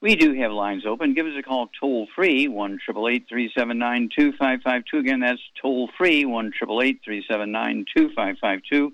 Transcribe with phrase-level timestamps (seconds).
[0.00, 1.14] We do have lines open.
[1.14, 4.98] Give us a call toll free, 1 379 2552.
[4.98, 8.92] Again, that's toll free, 1 379 2552.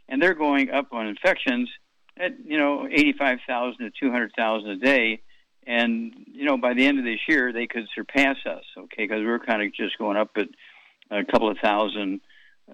[0.08, 1.68] And they're going up on infections
[2.16, 5.20] at, you know, 85,000 to 200,000 a day.
[5.66, 9.20] And, you know, by the end of this year, they could surpass us, okay, because
[9.22, 10.48] we're kind of just going up at
[11.10, 12.22] a couple of thousand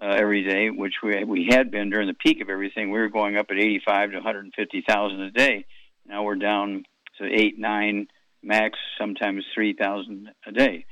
[0.00, 2.92] uh, every day, which we we had been during the peak of everything.
[2.92, 5.64] We were going up at 85 to 150,000 a day.
[6.06, 6.84] Now we're down
[7.20, 8.08] to eight, nine,
[8.42, 10.86] max, sometimes 3,000 a day.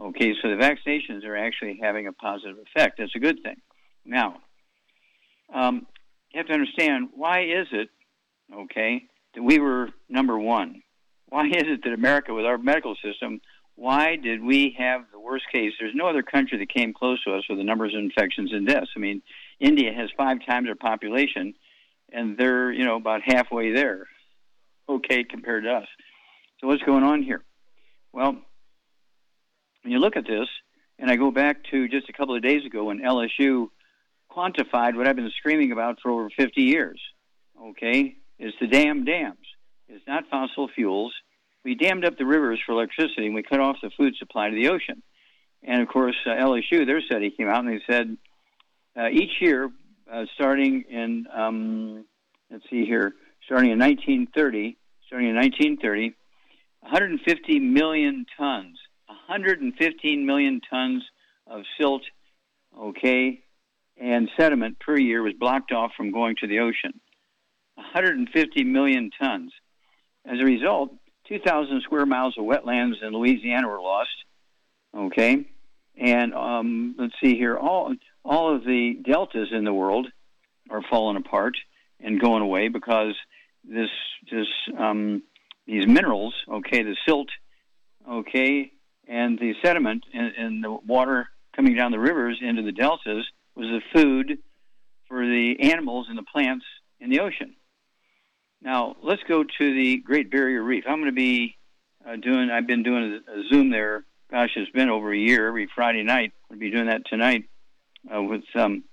[0.00, 2.98] Okay, so the vaccinations are actually having a positive effect.
[2.98, 3.56] That's a good thing.
[4.04, 4.36] Now,
[5.52, 5.86] um,
[6.32, 7.88] you have to understand why is it,
[8.54, 10.82] okay, that we were number one?
[11.28, 13.40] Why is it that America, with our medical system,
[13.74, 15.72] why did we have the worst case?
[15.78, 18.66] There's no other country that came close to us with the numbers of infections and
[18.66, 18.90] deaths.
[18.96, 19.22] I mean,
[19.60, 21.54] India has five times our population,
[22.12, 24.08] and they're you know about halfway there,
[24.88, 25.88] okay, compared to us.
[26.60, 27.42] So what's going on here?
[28.12, 28.36] Well,
[29.82, 30.48] when you look at this,
[30.98, 33.68] and I go back to just a couple of days ago when LSU
[34.30, 37.00] quantified what I've been screaming about for over 50 years.
[37.60, 39.46] Okay, it's the damn dams.
[39.88, 41.12] It's not fossil fuels
[41.68, 44.54] we dammed up the rivers for electricity and we cut off the food supply to
[44.54, 45.02] the ocean.
[45.62, 48.16] And of course, uh, LSU, their study came out and they said
[48.98, 49.70] uh, each year,
[50.10, 52.04] uh, starting in, um,
[52.50, 53.12] let's see here,
[53.48, 56.14] starting in 1930, starting in 1930,
[56.80, 61.02] 150 million tons, 115 million tons
[61.46, 62.02] of silt,
[62.78, 63.40] okay,
[63.96, 67.00] and sediment per year was blocked off from going to the ocean.
[67.76, 69.50] 150 million tons.
[70.26, 70.90] as a result,
[71.28, 74.10] 2,000 square miles of wetlands in Louisiana were lost.
[74.94, 75.46] Okay,
[75.96, 77.94] and um, let's see here, all
[78.24, 80.06] all of the deltas in the world
[80.68, 81.56] are falling apart
[82.00, 83.14] and going away because
[83.64, 83.90] this
[84.30, 84.46] this
[84.78, 85.22] um,
[85.66, 87.28] these minerals, okay, the silt,
[88.08, 88.72] okay,
[89.06, 93.66] and the sediment and, and the water coming down the rivers into the deltas was
[93.66, 94.38] the food
[95.08, 96.64] for the animals and the plants
[97.00, 97.54] in the ocean.
[98.62, 100.84] Now let's go to the Great Barrier Reef.
[100.86, 101.56] I'm going to be
[102.06, 102.50] uh, doing.
[102.50, 104.04] I've been doing a, a, Zoom there.
[104.30, 105.48] Gosh, it's been over a year.
[105.48, 107.44] Every Friday night, I'll be doing that tonight
[108.14, 108.84] uh, with um,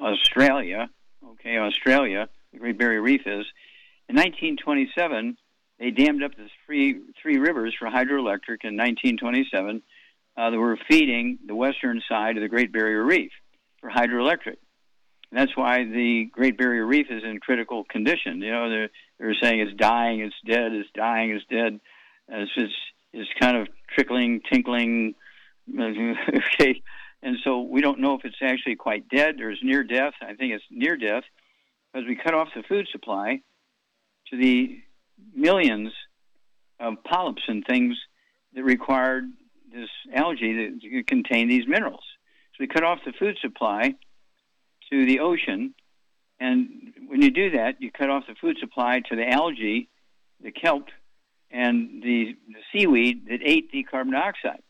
[0.00, 0.88] Australia.
[1.32, 3.46] Okay, Australia, the Great Barrier Reef is.
[4.08, 5.36] In 1927,
[5.78, 9.82] they dammed up the three three rivers for hydroelectric in 1927
[10.36, 13.32] uh, that were feeding the western side of the Great Barrier Reef
[13.80, 14.56] for hydroelectric.
[15.30, 18.40] And that's why the Great Barrier Reef is in critical condition.
[18.40, 21.80] You know, they're, they're saying it's dying, it's dead, it's dying, it's dead.
[22.28, 22.74] It's just
[23.12, 25.14] it's kind of trickling, tinkling.
[25.78, 26.80] okay,
[27.22, 30.14] and so we don't know if it's actually quite dead or is near death.
[30.22, 31.24] I think it's near death
[31.92, 33.40] because we cut off the food supply
[34.30, 34.78] to the
[35.34, 35.92] millions
[36.80, 37.96] of polyps and things
[38.54, 39.24] that required
[39.72, 42.04] this algae that contain these minerals.
[42.52, 43.94] So we cut off the food supply
[44.90, 45.74] to the ocean,
[46.40, 49.88] and when you do that, you cut off the food supply to the algae,
[50.42, 50.88] the kelp,
[51.50, 54.62] and the, the seaweed that ate the carbon dioxide.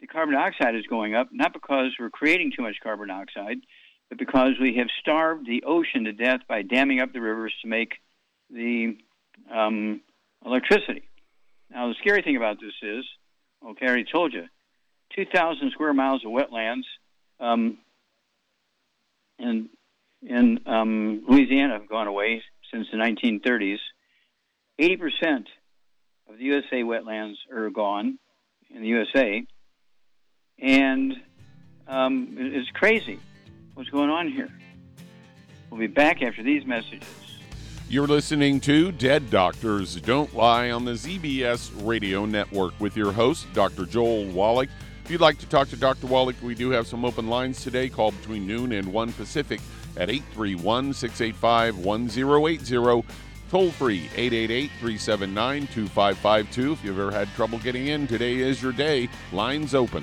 [0.00, 3.58] The carbon dioxide is going up not because we're creating too much carbon dioxide,
[4.08, 7.68] but because we have starved the ocean to death by damming up the rivers to
[7.68, 7.94] make
[8.52, 8.96] the
[9.52, 10.00] um,
[10.44, 11.08] electricity.
[11.70, 13.04] Now, the scary thing about this is,
[13.66, 14.44] okay, I already told you,
[15.16, 16.84] 2,000 square miles of wetlands
[17.40, 17.78] um,
[19.38, 19.68] in,
[20.22, 23.78] in um, Louisiana have gone away since the 1930s.
[24.80, 25.46] 80%
[26.28, 28.18] of the USA wetlands are gone
[28.74, 29.44] in the USA.
[30.58, 31.14] And
[31.86, 33.18] um, it's crazy
[33.74, 34.48] what's going on here.
[35.70, 37.31] We'll be back after these messages.
[37.92, 43.46] You're listening to Dead Doctors Don't Lie on the ZBS Radio Network with your host,
[43.52, 43.84] Dr.
[43.84, 44.70] Joel Wallach.
[45.04, 46.06] If you'd like to talk to Dr.
[46.06, 47.90] Wallach, we do have some open lines today.
[47.90, 49.60] Call between noon and 1 Pacific
[49.98, 53.06] at 831 685 1080.
[53.50, 56.72] Toll free 888 379 2552.
[56.72, 59.10] If you've ever had trouble getting in, today is your day.
[59.32, 60.02] Lines open.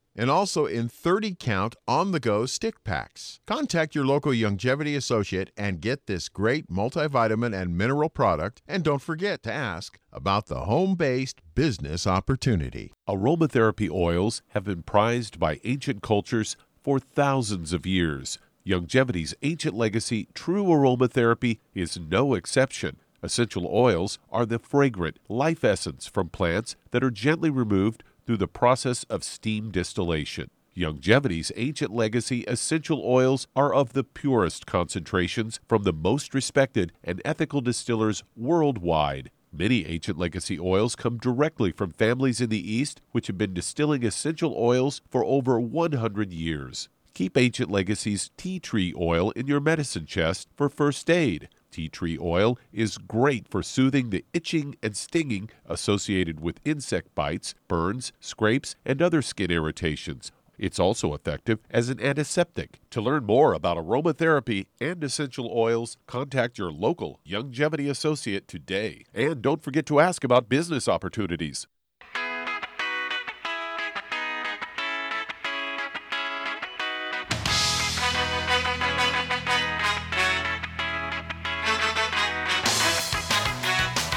[0.15, 3.39] and also in 30 count on the go stick packs.
[3.47, 8.61] Contact your local Youngevity associate and get this great multivitamin and mineral product.
[8.67, 12.91] And don't forget to ask about the home based business opportunity.
[13.07, 18.37] Aromatherapy oils have been prized by ancient cultures for thousands of years.
[18.65, 22.97] Youngevity's ancient legacy, true aromatherapy, is no exception.
[23.23, 28.47] Essential oils are the fragrant life essence from plants that are gently removed through the
[28.47, 30.49] process of steam distillation.
[30.75, 37.21] Youngevity's ancient legacy essential oils are of the purest concentrations from the most respected and
[37.25, 39.31] ethical distillers worldwide.
[39.53, 44.05] Many ancient legacy oils come directly from families in the East which have been distilling
[44.05, 46.87] essential oils for over 100 years.
[47.13, 51.49] Keep Ancient Legacy's tea tree oil in your medicine chest for first aid.
[51.71, 57.55] Tea tree oil is great for soothing the itching and stinging associated with insect bites,
[57.67, 60.31] burns, scrapes, and other skin irritations.
[60.57, 62.79] It's also effective as an antiseptic.
[62.91, 69.05] To learn more about aromatherapy and essential oils, contact your local Youngevity associate today.
[69.13, 71.65] And don't forget to ask about business opportunities.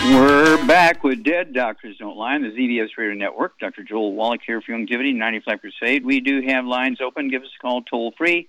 [0.07, 3.59] We're back with Dead Doctors Don't Lie on the ZBS Radio Network.
[3.59, 3.83] Dr.
[3.83, 6.05] Joel Wallach here for Youngevity 95 Crusade.
[6.05, 7.31] We do have lines open.
[7.31, 8.47] Give us a call toll free,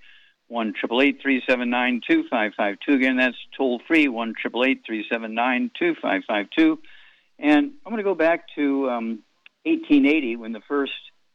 [0.49, 2.91] 1 379 2552.
[2.91, 6.79] Again, that's toll free, 1 379 2552.
[7.39, 9.07] And I'm going to go back to um,
[9.63, 10.91] 1880 when the first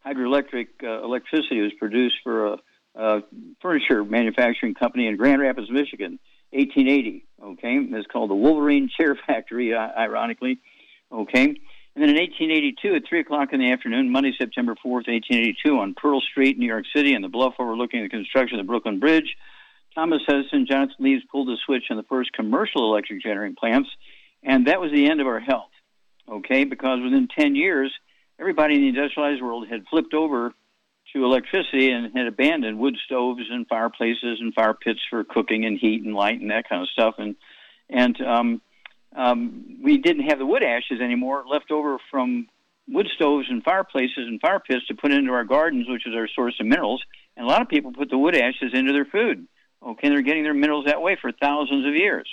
[0.06, 2.58] hydroelectric uh, electricity was produced for a,
[2.94, 3.22] a
[3.62, 6.18] furniture manufacturing company in Grand Rapids, Michigan.
[6.52, 7.26] 1880.
[7.42, 10.60] Okay, it's called the Wolverine Chair Factory, uh, ironically.
[11.12, 11.44] Okay,
[11.94, 15.94] and then in 1882, at three o'clock in the afternoon, Monday, September 4th, 1882, on
[15.94, 19.36] Pearl Street, New York City, on the bluff overlooking the construction of the Brooklyn Bridge,
[19.94, 23.88] Thomas Edison, Jonathan Leaves pulled the switch on the first commercial electric generating plants,
[24.42, 25.70] and that was the end of our health.
[26.30, 27.92] Okay, because within 10 years,
[28.38, 30.54] everybody in the industrialized world had flipped over
[31.12, 35.78] to electricity and had abandoned wood stoves and fireplaces and fire pits for cooking and
[35.78, 37.14] heat and light and that kind of stuff.
[37.18, 37.36] And
[37.88, 38.60] and um,
[39.16, 42.46] um, we didn't have the wood ashes anymore left over from
[42.88, 46.28] wood stoves and fireplaces and fire pits to put into our gardens, which is our
[46.28, 47.02] source of minerals.
[47.36, 49.46] And a lot of people put the wood ashes into their food.
[49.82, 52.28] Okay, they're getting their minerals that way for thousands of years.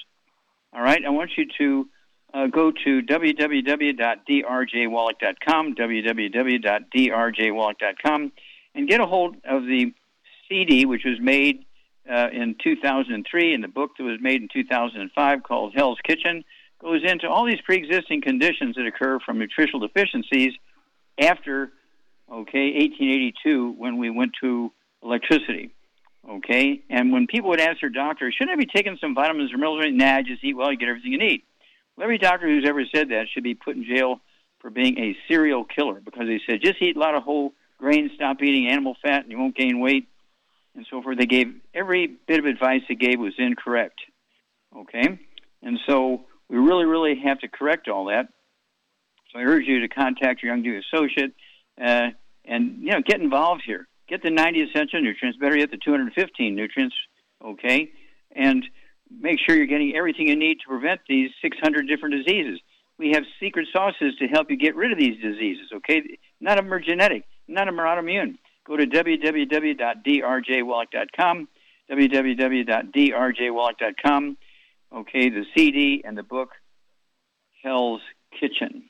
[0.73, 1.89] All right, I want you to
[2.33, 8.31] uh, go to www.drjwallach.com, www.drjwallach.com
[8.77, 9.93] and get a hold of the
[10.47, 11.65] CD, which was made
[12.09, 16.45] uh, in 2003, and the book that was made in 2005 called Hell's Kitchen
[16.79, 20.53] goes into all these pre-existing conditions that occur from nutritional deficiencies
[21.19, 21.71] after,
[22.31, 24.71] okay, 1882 when we went to
[25.03, 25.71] electricity.
[26.29, 29.57] Okay, and when people would ask their doctor, shouldn't I be taking some vitamins or
[29.57, 29.85] minerals?
[29.91, 31.41] Nah, just eat well, you get everything you need.
[31.95, 34.19] Well, every doctor who's ever said that should be put in jail
[34.59, 38.11] for being a serial killer because they said just eat a lot of whole grains,
[38.15, 40.07] stop eating animal fat, and you won't gain weight,
[40.75, 41.17] and so forth.
[41.17, 43.99] They gave every bit of advice they gave was incorrect.
[44.75, 45.19] Okay,
[45.61, 48.27] and so we really, really have to correct all that.
[49.31, 51.33] So I urge you to contact your Youngevity associate
[51.81, 52.09] uh,
[52.45, 53.87] and you know get involved here.
[54.07, 56.95] Get the 90 essential nutrients, better yet, the 215 nutrients.
[57.43, 57.91] Okay,
[58.31, 58.63] and
[59.11, 62.59] make sure you're getting everything you need to prevent these 600 different diseases.
[62.97, 65.71] We have secret sauces to help you get rid of these diseases.
[65.75, 67.25] Okay, none of them are genetic.
[67.47, 68.37] None of them are autoimmune.
[68.65, 71.47] Go to www.drjwallach.com,
[71.89, 74.37] www.drjwallach.com.
[74.93, 76.51] Okay, the CD and the book,
[77.63, 78.01] Hell's
[78.39, 78.83] Kitchen.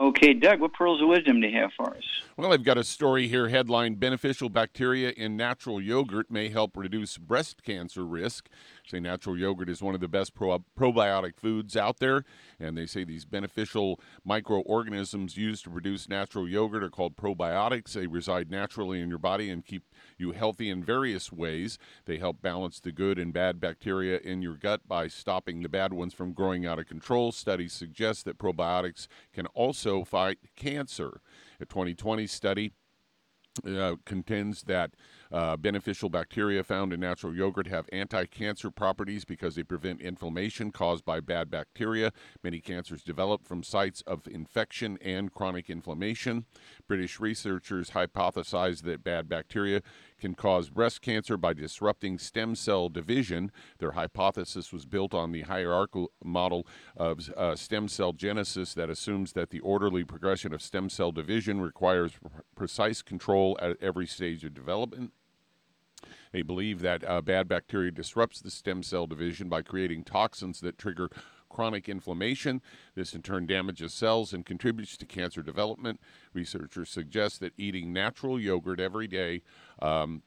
[0.00, 2.04] Okay, Doug, what pearls of wisdom do you have for us?
[2.36, 7.18] Well, I've got a story here headline Beneficial bacteria in natural yogurt may help reduce
[7.18, 8.48] breast cancer risk.
[8.86, 12.24] Say natural yogurt is one of the best pro- probiotic foods out there,
[12.58, 17.92] and they say these beneficial microorganisms used to produce natural yogurt are called probiotics.
[17.92, 19.84] They reside naturally in your body and keep
[20.18, 21.78] you healthy in various ways.
[22.06, 25.92] They help balance the good and bad bacteria in your gut by stopping the bad
[25.92, 27.30] ones from growing out of control.
[27.30, 31.20] Studies suggest that probiotics can also fight cancer.
[31.60, 32.72] A 2020 study
[33.66, 34.92] uh, contends that
[35.32, 40.70] uh, beneficial bacteria found in natural yogurt have anti cancer properties because they prevent inflammation
[40.70, 42.12] caused by bad bacteria.
[42.42, 46.44] Many cancers develop from sites of infection and chronic inflammation.
[46.86, 49.80] British researchers hypothesized that bad bacteria
[50.20, 53.50] can cause breast cancer by disrupting stem cell division.
[53.78, 59.32] Their hypothesis was built on the hierarchical model of uh, stem cell genesis that assumes
[59.32, 62.12] that the orderly progression of stem cell division requires
[62.54, 65.12] precise control at every stage of development.
[66.32, 70.78] They believe that uh, bad bacteria disrupts the stem cell division by creating toxins that
[70.78, 71.10] trigger
[71.48, 72.62] chronic inflammation.
[72.94, 76.00] This in turn damages cells and contributes to cancer development.
[76.32, 79.42] Researchers suggest that eating natural yogurt every day
[79.80, 80.22] um,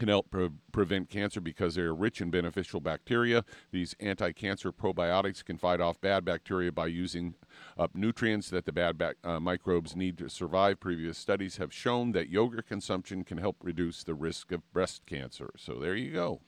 [0.00, 3.44] can help pre- prevent cancer because they are rich in beneficial bacteria.
[3.70, 7.34] These anti cancer probiotics can fight off bad bacteria by using
[7.78, 10.80] up nutrients that the bad bac- uh, microbes need to survive.
[10.80, 15.50] Previous studies have shown that yogurt consumption can help reduce the risk of breast cancer.
[15.56, 16.40] So there you go.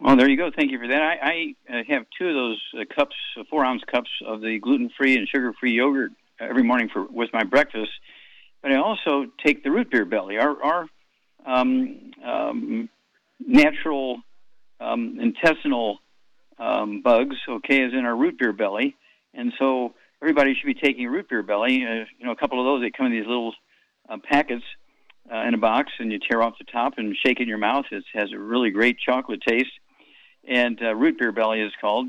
[0.00, 0.50] Well, there you go.
[0.50, 1.00] Thank you for that.
[1.00, 4.58] I, I uh, have two of those uh, cups, uh, four ounce cups of the
[4.58, 6.10] gluten free and sugar free yogurt
[6.40, 7.92] every morning for with my breakfast.
[8.62, 10.38] But I also take the root beer belly.
[10.38, 10.86] Our, our
[13.46, 14.22] natural
[14.80, 15.98] um, intestinal
[16.58, 18.96] um, bugs, okay, is in our root beer belly,
[19.34, 21.84] and so everybody should be taking root beer belly.
[21.84, 23.54] Uh, you know, a couple of those they come in these little
[24.08, 24.64] uh, packets
[25.32, 27.58] uh, in a box, and you tear off the top and shake it in your
[27.58, 27.84] mouth.
[27.90, 29.72] It has a really great chocolate taste,
[30.46, 32.08] and uh, root beer belly is called,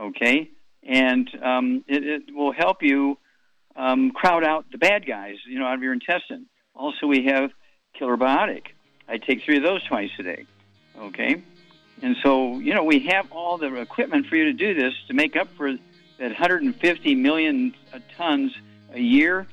[0.00, 0.50] okay,
[0.82, 3.18] and um, it, it will help you
[3.76, 6.46] um, crowd out the bad guys, you know, out of your intestine.
[6.74, 7.50] Also, we have
[7.94, 8.66] Killer Biotic.
[9.08, 10.46] I take three of those twice a day.
[10.98, 11.42] Okay?
[12.02, 15.14] And so, you know, we have all the equipment for you to do this to
[15.14, 18.52] make up for that 150 million uh, tons
[18.92, 19.46] a year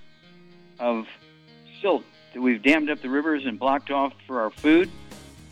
[0.79, 1.07] of
[1.81, 4.89] silt that we've dammed up the rivers and blocked off for our food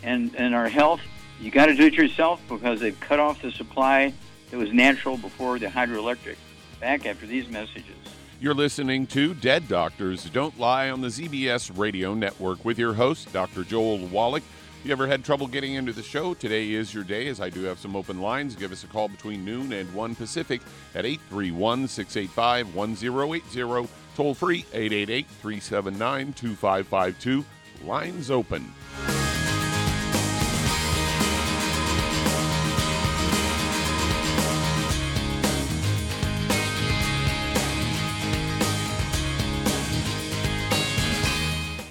[0.03, 1.01] and, and our health.
[1.39, 4.13] You got to do it yourself because they've cut off the supply
[4.49, 6.35] that was natural before the hydroelectric.
[6.79, 7.95] Back after these messages.
[8.41, 13.33] You're listening to Dead Doctors Don't Lie on the ZBS Radio Network with your host,
[13.33, 13.65] Dr.
[13.65, 14.43] Joel Wallach.
[14.79, 17.49] If you ever had trouble getting into the show, today is your day as I
[17.49, 18.55] do have some open lines.
[18.55, 20.61] Give us a call between noon and 1 Pacific
[20.95, 23.89] at 831 685 1080.
[24.15, 27.43] Toll free 888 379 2552.
[27.83, 28.73] Lines open.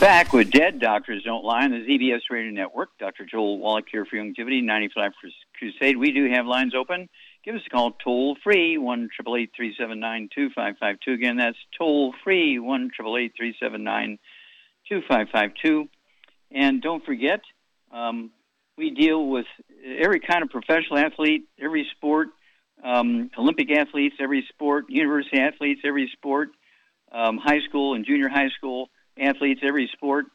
[0.00, 2.90] Back with Dead Doctors Don't Lie on the ZBS Radio Network.
[3.00, 3.24] Dr.
[3.24, 5.12] Joel Wallach here for Youngevity, 95
[5.58, 5.96] Crusade.
[5.96, 7.08] We do have lines open.
[7.44, 11.12] Give us a call toll free, 1 379 2552.
[11.12, 14.18] Again, that's toll free, 1 379
[14.88, 15.88] 2552.
[16.52, 17.40] And don't forget,
[17.90, 18.30] um,
[18.76, 19.46] we deal with
[19.84, 22.28] every kind of professional athlete, every sport,
[22.84, 26.50] um, Olympic athletes, every sport, university athletes, every sport,
[27.10, 30.26] um, high school and junior high school athletes, every sport,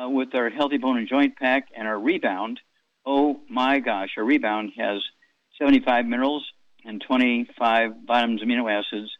[0.00, 2.60] uh, with our Healthy Bone and Joint Pack and our Rebound.
[3.06, 5.02] Oh my gosh, our Rebound has
[5.60, 6.44] 75 minerals
[6.84, 9.10] and 25 vitamins, amino acids.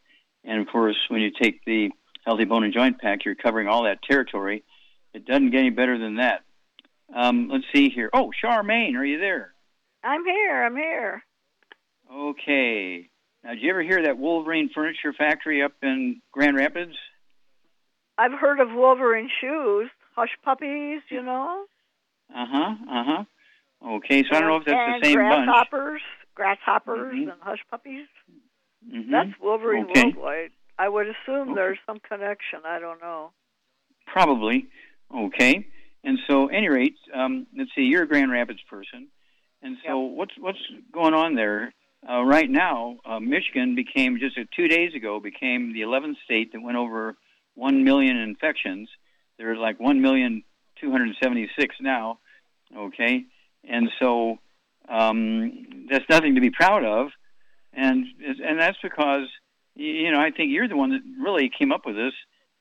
[0.44, 1.90] And of course, when you take the
[2.27, 4.64] Healthy Bone and Joint Pack, you're covering all that territory.
[5.12, 6.40] It doesn't get any better than that.
[7.14, 8.11] Um, let's see here.
[8.12, 9.55] Oh, Charmaine, are you there?
[10.03, 10.64] I'm here.
[10.64, 11.22] I'm here.
[12.12, 13.09] Okay.
[13.42, 16.94] Now, did you ever hear that Wolverine Furniture Factory up in Grand Rapids?
[18.18, 21.64] I've heard of Wolverine shoes, hush puppies, you know.
[22.35, 22.74] Uh huh.
[22.90, 23.24] Uh huh.
[23.96, 25.44] Okay, so I don't know if that's the same bunch.
[25.46, 26.00] grasshoppers,
[26.35, 27.33] grasshoppers, Mhm.
[27.33, 28.07] and hush puppies.
[28.88, 29.11] Mhm.
[29.11, 30.05] That's Wolverine Okay.
[30.05, 30.53] Worldwide.
[30.79, 31.55] I would assume Okay.
[31.55, 32.61] there's some connection.
[32.64, 33.33] I don't know.
[34.07, 34.66] Probably.
[35.14, 35.66] Okay.
[36.03, 37.83] And so, any rate, um, let's see.
[37.83, 39.09] You're a Grand Rapids person,
[39.62, 40.61] and so what's what's
[40.92, 41.72] going on there
[42.09, 42.98] uh, right now?
[43.05, 47.16] Uh, Michigan became just uh, two days ago became the 11th state that went over
[47.54, 48.88] one million infections.
[49.38, 50.42] There's like one million
[50.80, 52.18] two hundred seventy-six now.
[52.76, 53.24] Okay,
[53.62, 54.38] and so
[54.88, 57.08] um, that's nothing to be proud of,
[57.72, 59.28] and and that's because
[59.74, 62.12] you know I think you're the one that really came up with this.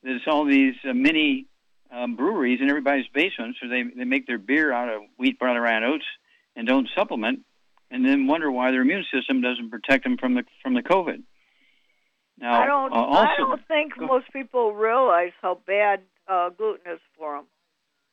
[0.03, 1.47] There's all these uh, mini
[1.91, 5.59] um, breweries in everybody's basements where they, they make their beer out of wheat, barley,
[5.71, 6.05] and oats
[6.55, 7.39] and don't supplement,
[7.89, 11.23] and then wonder why their immune system doesn't protect them from the from the COVID.
[12.39, 12.91] Now, I don't.
[12.91, 17.37] uh, also, I don't think go- most people realize how bad uh, gluten is for
[17.37, 17.45] them.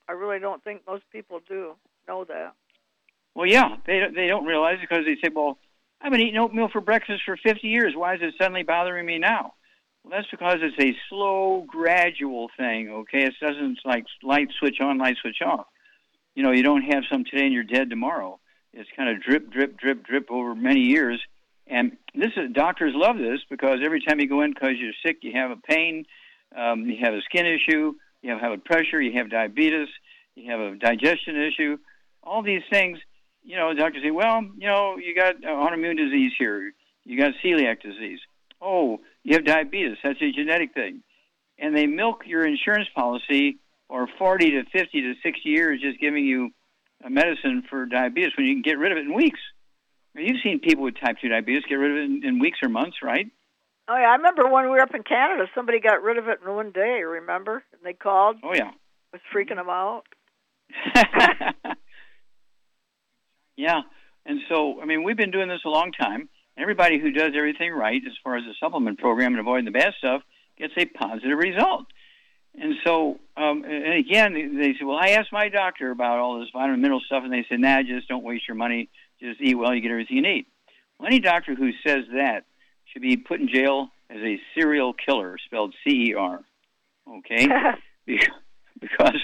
[0.09, 1.75] I really don't think most people do
[2.07, 2.53] know that.
[3.35, 5.59] Well, yeah, they they don't realize it because they say, "Well,
[6.01, 7.95] I've been eating oatmeal for breakfast for 50 years.
[7.97, 9.55] Why is it suddenly bothering me now?"
[10.03, 12.91] Well, that's because it's a slow, gradual thing.
[12.91, 15.67] Okay, it doesn't like light switch on, light switch off.
[16.35, 18.39] You know, you don't have some today and you're dead tomorrow.
[18.73, 21.21] It's kind of drip, drip, drip, drip over many years.
[21.71, 25.19] And this is doctors love this because every time you go in because you're sick,
[25.23, 26.05] you have a pain,
[26.55, 29.89] um, you have a skin issue, you have high blood pressure, you have diabetes,
[30.35, 31.79] you have a digestion issue.
[32.25, 32.99] All these things,
[33.45, 36.73] you know, doctors say, well, you know, you got autoimmune disease here,
[37.05, 38.19] you got celiac disease.
[38.61, 39.97] Oh, you have diabetes.
[40.03, 41.03] That's a genetic thing.
[41.57, 46.25] And they milk your insurance policy for 40 to 50 to 60 years just giving
[46.25, 46.51] you
[47.05, 49.41] a medicine for diabetes when you can get rid of it in weeks.
[50.15, 52.69] You've seen people with type 2 diabetes get rid of it in, in weeks or
[52.69, 53.27] months, right?
[53.89, 56.41] Oh yeah, I remember when we were up in Canada, somebody got rid of it
[56.45, 57.03] in one day.
[57.03, 57.65] Remember?
[57.73, 58.71] And they called, Oh, yeah.
[59.13, 60.05] was freaking them out.
[63.57, 63.81] yeah.
[64.27, 66.29] And so, I mean, we've been doing this a long time.
[66.57, 69.93] Everybody who does everything right as far as the supplement program and avoiding the bad
[69.99, 70.23] stuff
[70.59, 71.87] gets a positive result.
[72.61, 76.49] And so, um, and again, they say, well, I asked my doctor about all this
[76.53, 78.91] vitamin mineral stuff, and they said, nah, just don't waste your money.
[79.21, 80.47] Just eat well, you get everything you need.
[80.99, 82.45] Well, any doctor who says that
[82.87, 86.41] should be put in jail as a serial killer, spelled C-E-R.
[87.09, 87.47] Okay?
[88.81, 89.21] Because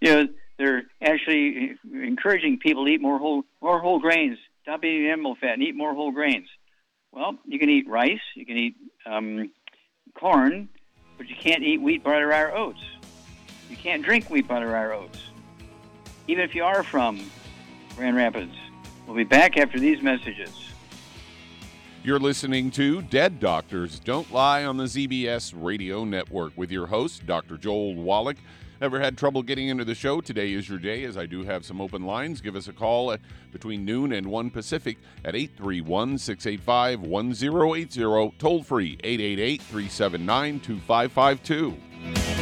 [0.00, 0.28] you know
[0.58, 4.38] they're actually encouraging people to eat more whole more whole grains.
[4.62, 6.46] Stop eating animal fat and eat more whole grains.
[7.10, 9.50] Well, you can eat rice, you can eat um,
[10.14, 10.68] corn,
[11.18, 12.80] but you can't eat wheat, butter, or oats.
[13.68, 15.18] You can't drink wheat, butter, or oats,
[16.28, 17.20] even if you are from
[17.96, 18.54] Grand Rapids.
[19.06, 20.72] We'll be back after these messages.
[22.04, 27.26] You're listening to Dead Doctors Don't Lie on the ZBS Radio Network with your host,
[27.26, 27.56] Dr.
[27.56, 28.38] Joel Wallach.
[28.80, 30.20] Ever had trouble getting into the show?
[30.20, 32.40] Today is your day, as I do have some open lines.
[32.40, 33.20] Give us a call at
[33.52, 42.41] between noon and 1 Pacific at 831 685 1080, toll free 888 379 2552.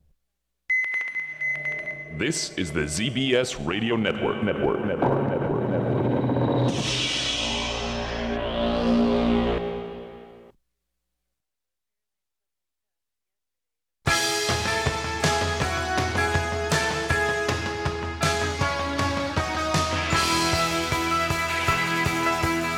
[2.17, 4.43] This is the ZBS Radio Network.
[4.43, 4.85] Network.
[4.85, 5.29] Network.
[5.29, 5.69] Network.
[5.69, 6.01] Network.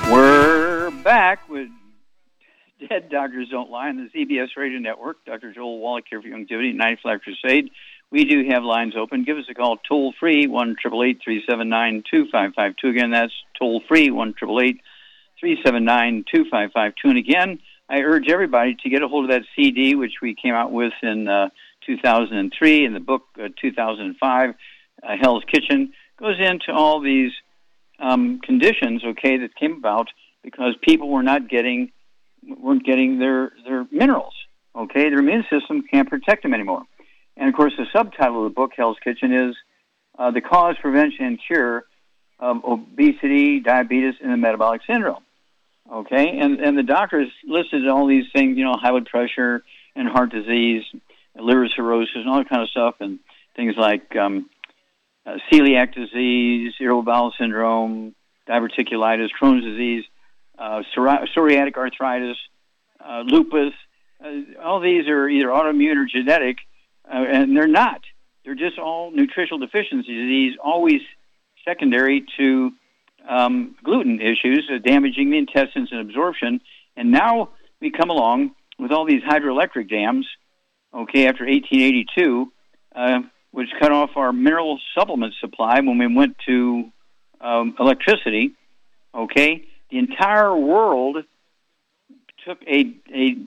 [0.10, 1.70] We're back with
[2.88, 5.26] Dead Doctors Don't Lie on the ZBS Radio Network.
[5.26, 5.52] Dr.
[5.54, 7.72] Joel Wallach here for Youngevity, 95 Crusade.
[8.14, 9.24] We do have lines open.
[9.24, 12.88] Give us a call toll free, 1 379 2552.
[12.88, 17.10] Again, that's toll free, 1 379 2552.
[17.10, 20.54] And again, I urge everybody to get a hold of that CD, which we came
[20.54, 21.50] out with in uh,
[21.88, 24.50] 2003, in the book uh, 2005,
[25.02, 25.92] uh, Hell's Kitchen.
[26.20, 27.32] Goes into all these
[27.98, 30.10] um, conditions, okay, that came about
[30.44, 31.92] because people were not getting
[32.60, 34.36] weren't getting their their minerals.
[34.76, 36.84] Okay, their immune system can't protect them anymore.
[37.38, 39.56] And of course, the subtitle of the book, Hell's Kitchen, is
[40.18, 41.86] uh, The Cause, Prevention, and Cure
[42.40, 45.24] of Obesity, Diabetes, and the Metabolic Syndrome.
[45.92, 49.64] Okay, and, and the doctors listed all these things, you know, high blood pressure
[49.96, 50.84] and heart disease,
[51.36, 53.20] liver cirrhosis, and all that kind of stuff, and
[53.56, 54.50] things like um,
[55.26, 58.16] uh, celiac disease, irritable bowel syndrome,
[58.48, 60.06] diverticulitis, Crohn's disease,
[60.58, 62.38] uh, psoriatic arthritis,
[63.00, 63.74] uh, lupus.
[64.24, 66.58] Uh, all these are either autoimmune or genetic,
[67.12, 68.02] uh, and they're not.
[68.44, 71.02] They're just all nutritional deficiency disease, always
[71.66, 72.72] secondary to
[73.28, 76.62] um, gluten issues, uh, damaging the intestines and absorption.
[76.98, 80.28] And now we come along with all these hydroelectric dams,
[80.94, 82.52] okay, after 1882,
[82.96, 83.20] uh,
[83.52, 86.92] which cut off our mineral supplement supply when we went to
[87.40, 88.54] um, electricity,
[89.14, 89.66] okay.
[89.92, 91.18] The entire world
[92.46, 93.38] took a, a,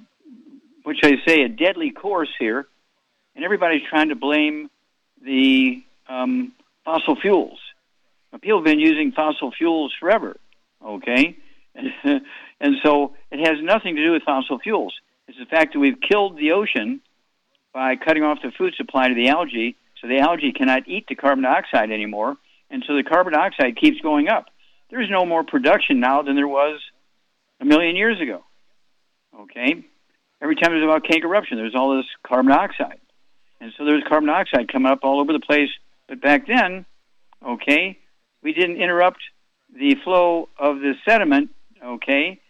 [0.84, 2.66] what should I say, a deadly course here
[3.36, 4.70] and everybody's trying to blame
[5.22, 6.52] the um,
[6.84, 7.58] fossil fuels.
[8.40, 10.36] People have been using fossil fuels forever,
[10.84, 11.36] okay?
[11.74, 14.94] and so it has nothing to do with fossil fuels.
[15.28, 17.00] It's the fact that we've killed the ocean
[17.72, 21.14] by cutting off the food supply to the algae, so the algae cannot eat the
[21.14, 22.36] carbon dioxide anymore,
[22.70, 24.46] and so the carbon dioxide keeps going up.
[24.90, 26.80] There's no more production now than there was
[27.60, 28.44] a million years ago.
[29.40, 29.84] Okay?
[30.42, 33.00] Every time there's about a volcanic eruption, there's all this carbon dioxide.
[33.60, 35.70] And so there was carbon dioxide coming up all over the place.
[36.08, 36.84] But back then,
[37.44, 37.98] okay,
[38.42, 39.18] we didn't interrupt
[39.74, 41.50] the flow of the sediment,
[41.84, 42.40] okay,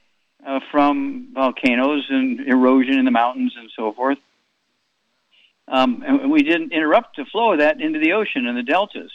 [0.46, 4.18] uh, from volcanoes and erosion in the mountains and so forth.
[5.68, 9.10] Um, and we didn't interrupt the flow of that into the ocean and the deltas.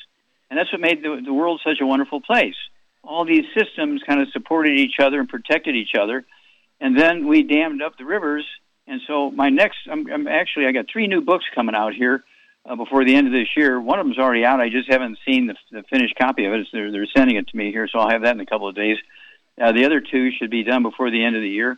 [0.50, 2.56] And that's what made the, the world such a wonderful place.
[3.04, 6.26] All these systems kind of supported each other and protected each other.
[6.82, 8.46] And then we dammed up the rivers
[8.92, 12.26] and so my next, I'm, I'm actually, I got three new books coming out here
[12.66, 13.80] uh, before the end of this year.
[13.80, 14.60] One of them's already out.
[14.60, 16.68] I just haven't seen the, the finished copy of it.
[16.74, 18.76] They're, they're sending it to me here, so I'll have that in a couple of
[18.76, 18.98] days.
[19.60, 21.78] Uh, the other two should be done before the end of the year.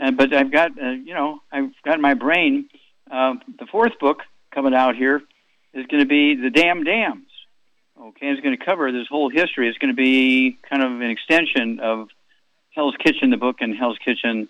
[0.00, 2.68] Uh, but I've got, uh, you know, I've got my brain
[3.08, 5.22] uh, the fourth book coming out here
[5.74, 7.28] is going to be the damn dams.
[8.00, 9.68] Okay, it's going to cover this whole history.
[9.68, 12.08] It's going to be kind of an extension of
[12.74, 14.48] Hell's Kitchen, the book, and Hell's Kitchen,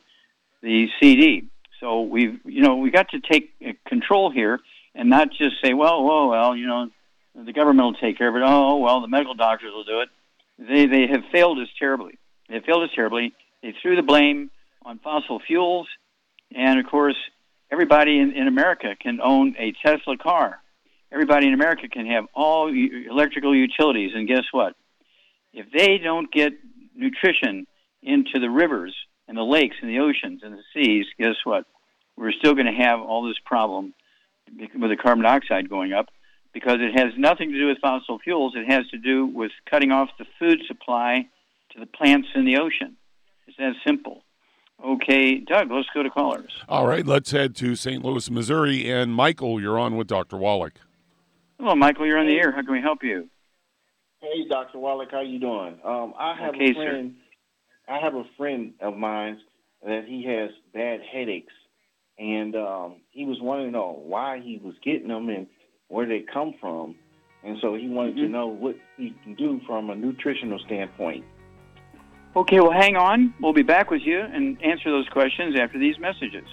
[0.63, 1.49] the CD.
[1.83, 4.61] So we've, you know, we got to take uh, control here
[4.95, 6.89] and not just say, well, well, well, you know,
[7.35, 8.43] the government will take care of it.
[8.45, 10.09] Oh, oh, well, the medical doctors will do it.
[10.59, 12.19] They they have failed us terribly.
[12.49, 13.35] They failed us terribly.
[13.63, 14.51] They threw the blame
[14.85, 15.89] on fossil fuels,
[16.55, 17.17] and of course,
[17.71, 20.61] everybody in, in America can own a Tesla car.
[21.11, 24.77] Everybody in America can have all electrical utilities, and guess what?
[25.53, 26.53] If they don't get
[26.95, 27.67] nutrition
[28.03, 28.95] into the rivers
[29.27, 31.67] and the lakes and the oceans and the seas, guess what?
[32.17, 33.95] We're still going to have all this problem
[34.59, 36.09] with the carbon dioxide going up
[36.53, 38.55] because it has nothing to do with fossil fuels.
[38.57, 41.29] It has to do with cutting off the food supply
[41.73, 42.97] to the plants in the ocean.
[43.47, 44.25] It's that simple.
[44.85, 46.53] Okay, Doug, let's go to callers.
[46.69, 48.05] All right, let's head to St.
[48.05, 48.91] Louis, Missouri.
[48.91, 50.37] And Michael, you're on with Dr.
[50.37, 50.75] Wallach.
[51.59, 52.07] Hello, Michael.
[52.07, 52.51] You're on the air.
[52.51, 53.29] How can we help you?
[54.21, 54.81] Hey, Dr.
[54.81, 55.11] Wallach.
[55.13, 55.79] How you doing?
[55.85, 57.15] Um, I have okay, a friend.
[57.89, 57.95] Sir.
[57.95, 59.39] I have a friend of mine
[59.85, 61.53] that he has bad headaches,
[62.23, 65.49] and um, he was wanting to know why he was getting them and
[65.89, 66.95] where they come from,
[67.43, 68.27] and so he wanted mm-hmm.
[68.27, 71.25] to know what he can do from a nutritional standpoint.
[72.37, 73.35] Okay, well, hang on.
[73.41, 76.47] We'll be back with you and answer those questions after these messages.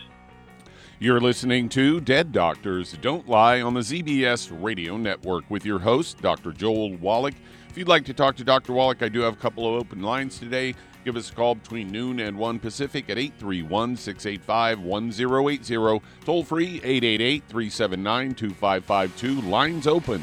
[0.98, 6.20] You're listening to Dead Doctors Don't Lie on the ZBS Radio Network with your host,
[6.20, 6.52] Dr.
[6.52, 7.36] Joel Wallach.
[7.70, 8.74] If you'd like to talk to Dr.
[8.74, 10.74] Wallach, I do have a couple of open lines today.
[11.06, 16.02] Give us a call between noon and 1 Pacific at 831 685 1080.
[16.26, 19.42] Toll free 888 379 2552.
[19.50, 20.22] Lines open.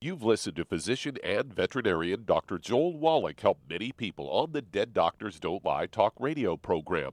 [0.00, 2.58] You've listened to physician and veterinarian Dr.
[2.58, 7.12] Joel Wallach help many people on the Dead Doctors Don't Lie talk radio program.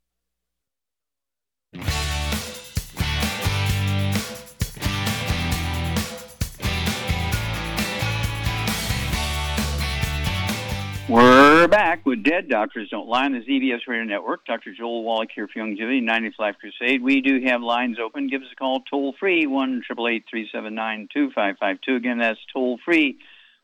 [11.11, 14.45] We're back with Dead Doctors Don't Lie on the ZBS Radio Network.
[14.45, 14.73] Dr.
[14.73, 17.03] Joel Wallach here for Youngevity, 90th Life Crusade.
[17.03, 18.29] We do have lines open.
[18.29, 21.95] Give us a call toll free, 1 379 2552.
[21.97, 23.17] Again, that's toll free,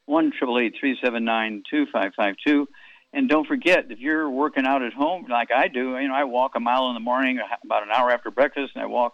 [0.07, 2.67] 1 379 2552.
[3.13, 6.25] And don't forget, if you're working out at home like I do, you know, I
[6.25, 9.13] walk a mile in the morning, about an hour after breakfast, and I walk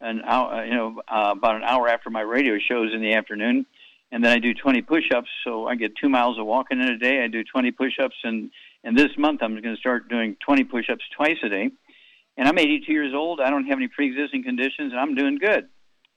[0.00, 3.66] an hour, you know, uh, about an hour after my radio shows in the afternoon
[4.12, 5.30] and then I do 20 push-ups.
[5.42, 7.24] So I get two miles of walking in a day.
[7.24, 8.50] I do 20 push-ups, and
[8.84, 11.70] and this month I'm going to start doing 20 push-ups twice a day.
[12.36, 13.40] And I'm 82 years old.
[13.40, 15.68] I don't have any pre-existing conditions, and I'm doing good.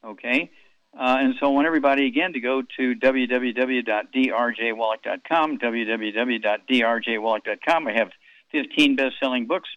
[0.03, 0.51] Okay.
[0.97, 7.87] Uh, and so I want everybody again to go to www.drjwallach.com, www.drjwallach.com.
[7.87, 8.11] I have
[8.51, 9.69] 15 best-selling books,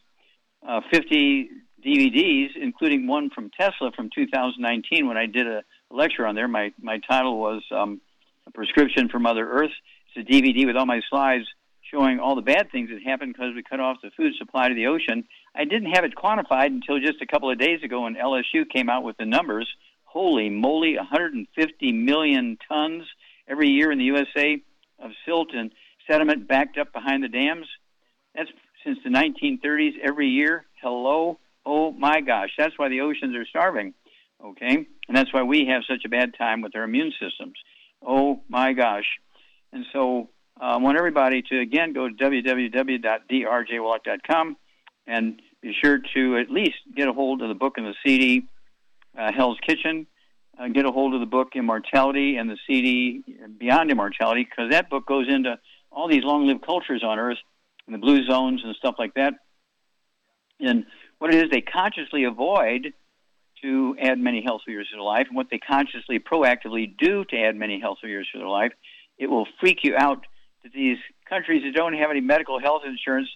[0.66, 1.50] uh, 50
[1.84, 6.48] DVDs, including one from Tesla from 2019 when I did a lecture on there.
[6.48, 8.00] My my title was um,
[8.48, 9.70] a prescription for Mother Earth.
[10.14, 11.44] It's a DVD with all my slides
[11.92, 14.74] showing all the bad things that happened because we cut off the food supply to
[14.74, 15.24] the ocean.
[15.54, 18.88] I didn't have it quantified until just a couple of days ago when LSU came
[18.90, 19.68] out with the numbers.
[20.04, 23.04] Holy moly, 150 million tons
[23.46, 24.62] every year in the USA
[24.98, 25.70] of silt and
[26.10, 27.66] sediment backed up behind the dams.
[28.34, 28.50] That's
[28.84, 30.64] since the 1930s every year.
[30.80, 31.38] Hello?
[31.66, 33.94] Oh my gosh, that's why the oceans are starving.
[34.42, 34.86] Okay?
[35.08, 37.54] And that's why we have such a bad time with our immune systems.
[38.04, 39.06] Oh my gosh.
[39.72, 40.30] And so
[40.60, 44.56] uh, I want everybody to, again, go to www.drjwallach.com
[45.06, 48.44] and be sure to at least get a hold of the book and the CD,
[49.16, 50.06] uh, Hell's Kitchen.
[50.58, 53.22] Uh, get a hold of the book Immortality and the CD
[53.58, 55.56] Beyond Immortality because that book goes into
[55.92, 57.38] all these long-lived cultures on Earth
[57.86, 59.34] and the blue zones and stuff like that.
[60.60, 60.86] And
[61.18, 62.92] what it is, they consciously avoid
[63.62, 67.36] to add many healthful years to their life, and what they consciously, proactively do to
[67.36, 68.72] add many healthful years to their life,
[69.18, 70.24] it will freak you out
[70.62, 70.98] that these
[71.28, 73.28] countries that don't have any medical health insurance,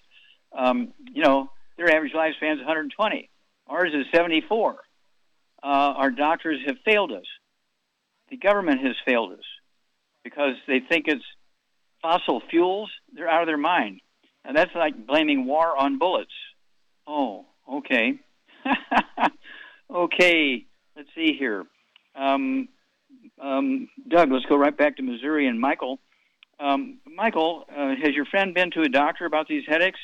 [0.57, 3.29] um, you know, their average lifespan is 120.
[3.67, 4.75] Ours is 74.
[5.61, 7.25] Uh, our doctors have failed us.
[8.29, 9.45] The government has failed us
[10.23, 11.23] because they think it's
[12.01, 12.89] fossil fuels.
[13.13, 14.01] They're out of their mind.
[14.45, 16.33] And that's like blaming war on bullets.
[17.07, 18.19] Oh, okay.
[19.89, 20.65] okay,
[20.95, 21.65] let's see here.
[22.15, 22.67] Um,
[23.41, 25.99] um, Doug, let's go right back to Missouri and Michael.
[26.59, 29.99] Um, Michael, uh, has your friend been to a doctor about these headaches?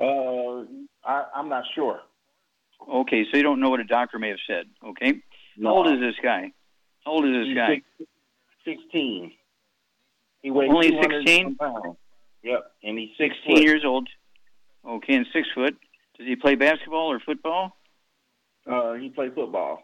[0.00, 0.62] Uh,
[1.04, 2.00] I, I'm not sure.
[2.88, 4.66] Okay, so you don't know what a doctor may have said.
[4.84, 5.20] Okay,
[5.56, 5.68] No.
[5.70, 6.52] how old is this guy?
[7.04, 7.82] How old is this guy?
[7.98, 8.10] six-
[8.64, 9.32] 16.
[10.42, 11.56] He weighs Only 16?
[12.44, 13.62] Yep, and he's 16 foot.
[13.62, 14.08] years old.
[14.84, 15.76] Okay, and six foot.
[16.18, 17.76] Does he play basketball or football?
[18.70, 19.82] Uh, he played football.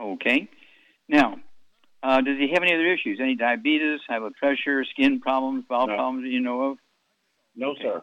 [0.00, 0.48] Okay.
[1.08, 1.36] Now,
[2.02, 3.18] uh, does he have any other issues?
[3.20, 5.96] Any diabetes, high blood pressure, skin problems, bowel No.
[5.96, 6.78] problems that you know of?
[7.54, 8.02] No, sir.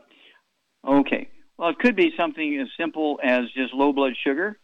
[0.87, 1.29] Okay.
[1.57, 4.57] Well, it could be something as simple as just low blood sugar.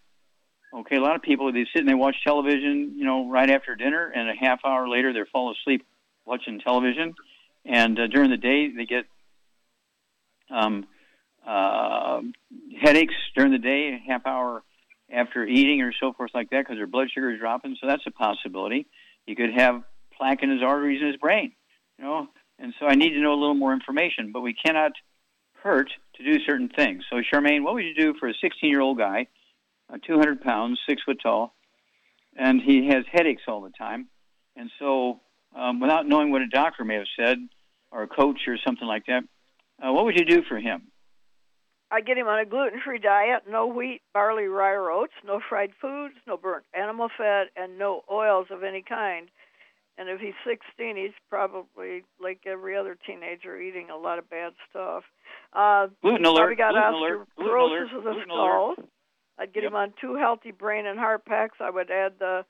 [0.73, 3.75] Okay, a lot of people they sit and they watch television, you know, right after
[3.75, 5.85] dinner, and a half hour later they're fall asleep
[6.25, 7.15] watching television,
[7.65, 9.05] and uh, during the day they get
[10.49, 10.85] um,
[11.45, 12.21] uh,
[12.81, 14.63] headaches during the day, a half hour
[15.11, 17.77] after eating or so forth like that, because their blood sugar is dropping.
[17.79, 18.87] So that's a possibility.
[19.25, 19.83] He could have
[20.15, 21.53] plaque in his arteries in his brain,
[21.97, 22.27] you know.
[22.59, 24.93] And so I need to know a little more information, but we cannot
[25.63, 27.03] hurt to do certain things.
[27.09, 29.27] So, Charmaine, what would you do for a 16 year old guy,
[29.93, 31.53] uh, 200 pounds, six foot tall,
[32.35, 34.07] and he has headaches all the time?
[34.55, 35.19] And so,
[35.55, 37.37] um, without knowing what a doctor may have said,
[37.91, 39.23] or a coach or something like that,
[39.81, 40.91] uh, what would you do for him?
[41.91, 45.71] I get him on a gluten-free diet, no wheat, barley, rye, or oats, no fried
[45.81, 49.29] foods, no burnt animal fat, and no oils of any kind.
[49.97, 54.53] And if he's 16, he's probably like every other teenager, eating a lot of bad
[54.69, 55.03] stuff.
[55.53, 58.65] Uh, Gluten alert, got gluten alert, gluten osteoporosis alert, of the gluten skull.
[58.77, 58.89] alert.
[59.39, 59.71] I'd get Yep.
[59.71, 61.57] him on two healthy brain and heart packs.
[61.61, 62.43] I would add the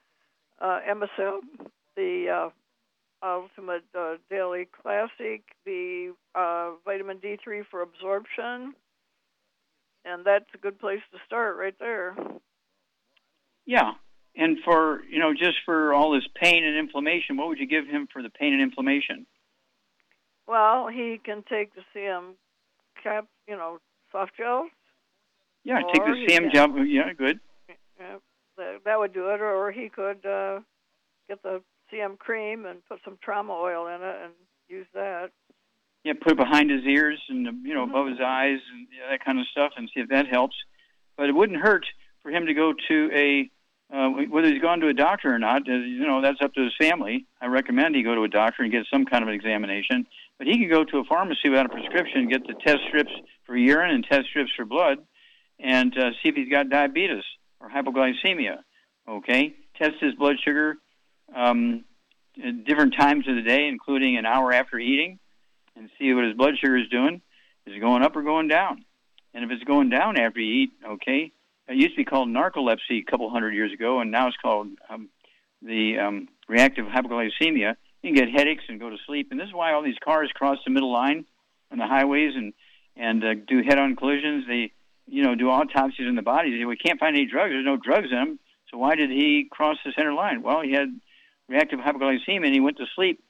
[0.60, 1.42] uh, MSM,
[1.96, 2.50] the uh,
[3.26, 8.74] Ultimate uh, Daily Classic, the uh, vitamin D3 for absorption,
[10.08, 12.16] and that's a good place to start right there.
[13.66, 13.94] Yeah.
[14.36, 17.88] And for, you know, just for all this pain and inflammation, what would you give
[17.88, 19.26] him for the pain and inflammation?
[20.48, 22.34] Well, he can take the CM
[23.04, 23.80] cap, you know,
[24.12, 24.70] soft gels.
[25.64, 26.76] Yeah, take the CM job.
[26.86, 27.40] Yeah, good.
[28.00, 28.18] Yeah,
[28.58, 29.42] that, that would do it.
[29.42, 30.60] Or he could uh,
[31.28, 34.34] get the CM cream and put some trauma oil in it and
[34.70, 35.32] use that.
[36.08, 39.10] Yeah, put it behind his ears and you know above his eyes and you know,
[39.12, 40.56] that kind of stuff, and see if that helps.
[41.18, 41.86] But it wouldn't hurt
[42.24, 43.52] for him to go to a
[43.94, 45.64] uh, whether he's gone to a doctor or not.
[45.68, 47.26] Uh, you know, that's up to his family.
[47.42, 50.08] I recommend he go to a doctor and get some kind of an examination.
[50.38, 53.12] But he could go to a pharmacy without a prescription, get the test strips
[53.46, 55.00] for urine and test strips for blood,
[55.60, 57.26] and uh, see if he's got diabetes
[57.60, 58.60] or hypoglycemia.
[59.10, 60.78] Okay, test his blood sugar
[61.36, 61.84] um,
[62.42, 65.20] at different times of the day, including an hour after eating
[65.78, 67.22] and see what his blood sugar is doing.
[67.66, 68.86] Is it going up or going down?
[69.34, 71.32] And if it's going down after you eat, okay,
[71.68, 74.68] it used to be called narcolepsy a couple hundred years ago, and now it's called
[74.90, 75.10] um,
[75.62, 77.76] the um, reactive hypoglycemia.
[78.02, 80.32] You can get headaches and go to sleep, and this is why all these cars
[80.34, 81.26] cross the middle line
[81.72, 82.54] on the highways and
[82.96, 84.46] and uh, do head-on collisions.
[84.48, 84.72] They,
[85.06, 87.52] you know, do autopsies in the say, we can't find any drugs.
[87.52, 88.40] There's no drugs in them.
[88.72, 90.42] So why did he cross the center line?
[90.42, 91.00] Well, he had
[91.48, 93.24] reactive hypoglycemia, and he went to sleep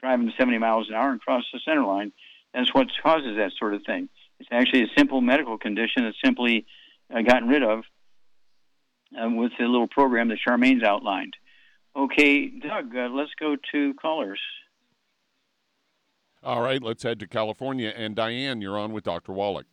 [0.00, 2.12] driving 70 miles an hour and crossed the center line.
[2.54, 4.08] That's what causes that sort of thing.
[4.38, 6.66] It's actually a simple medical condition that's simply
[7.14, 7.80] uh, gotten rid of
[9.20, 11.34] uh, with the little program that Charmaine's outlined.
[11.94, 14.40] Okay, Doug, uh, let's go to callers.
[16.42, 17.92] All right, let's head to California.
[17.94, 19.32] And Diane, you're on with Dr.
[19.32, 19.66] Wallach.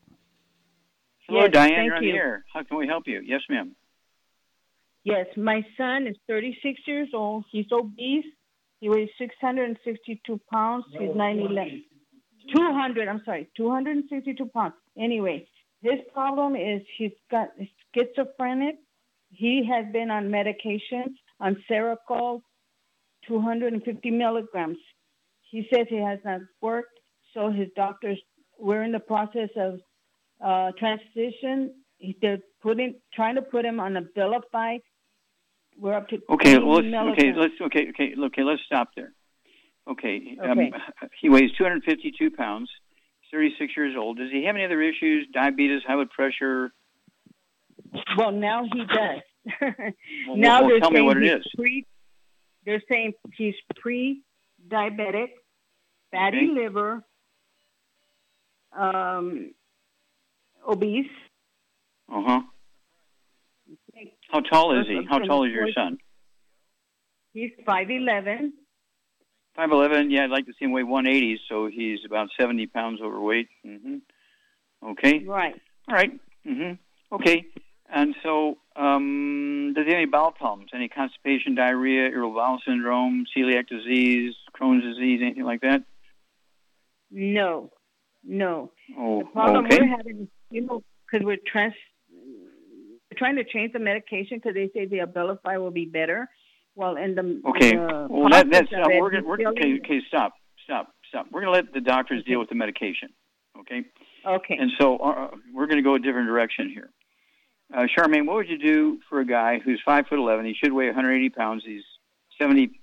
[1.29, 1.69] Hello, Yes, Diane.
[1.71, 2.11] thank You're on you.
[2.11, 2.45] the air.
[2.53, 3.21] How can we help you?
[3.23, 3.75] Yes, ma'am.
[5.03, 7.45] Yes, my son is 36 years old.
[7.51, 8.25] He's obese.
[8.79, 10.85] He weighs 662 pounds.
[10.91, 11.83] He's 9'11.
[12.55, 14.73] 200, I'm sorry, 262 pounds.
[14.97, 15.47] Anyway,
[15.81, 17.49] his problem is he's got
[17.93, 18.75] schizophrenic.
[19.29, 22.41] He has been on medication, on Seroquel,
[23.27, 24.77] 250 milligrams.
[25.51, 26.99] He says he has not worked,
[27.33, 28.19] so his doctors,
[28.57, 29.79] we're in the process of
[30.43, 31.73] uh, transition.
[32.21, 34.79] They're putting, trying to put him on Abilify.
[35.79, 38.43] We're up to Okay, 80 well, let's, okay, let's okay, okay, okay.
[38.43, 39.13] Let's stop there.
[39.89, 40.71] Okay, um, Okay.
[41.21, 42.69] he weighs 252 pounds.
[43.31, 44.17] 36 years old.
[44.17, 45.27] Does he have any other issues?
[45.33, 46.71] Diabetes, high blood pressure?
[48.17, 49.21] Well, now he does.
[50.27, 51.43] Well, now well, they're tell me saying what it he's.
[51.55, 51.85] Pre,
[52.65, 55.27] they're saying he's pre-diabetic,
[56.11, 56.61] fatty Okay.
[56.61, 57.03] liver,
[58.77, 59.53] um,
[60.67, 61.05] obese.
[62.11, 62.41] Uh huh.
[64.29, 65.01] How tall is he?
[65.09, 65.97] How tall is your son?
[67.33, 68.53] He's five eleven.
[69.55, 70.11] Five eleven.
[70.11, 73.47] Yeah, I'd like to see him weigh 180, so he's about 70 pounds overweight.
[73.63, 73.97] hmm
[74.85, 75.23] Okay.
[75.25, 75.55] Right.
[75.89, 76.11] All right.
[76.45, 76.73] hmm
[77.11, 77.45] Okay.
[77.89, 80.71] And so, um, does he have any bowel problems?
[80.75, 85.83] Any constipation, diarrhea, irritable bowel syndrome, celiac disease, Crohn's disease, anything like that?
[87.09, 87.71] No,
[88.23, 88.71] no.
[88.97, 89.79] Oh, The problem okay.
[89.79, 91.73] we're having, you know, because we're trans,
[93.17, 96.29] trying to change the medication because they say the Abilify will be better.
[96.75, 97.71] Well, in the Okay.
[97.75, 99.79] the well, that, that's uh, we're gonna, we're okay.
[99.83, 101.25] Okay, stop, stop, stop.
[101.31, 103.09] We're gonna let the doctors deal with the medication.
[103.59, 103.83] Okay.
[104.25, 104.57] Okay.
[104.59, 106.89] And so uh, we're going to go a different direction here.
[107.73, 110.45] Uh, Charmaine, what would you do for a guy who's five foot eleven?
[110.45, 111.63] He should weigh 180 pounds.
[111.65, 111.83] He's
[112.39, 112.79] 70,